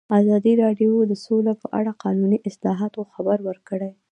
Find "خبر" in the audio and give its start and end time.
3.13-3.37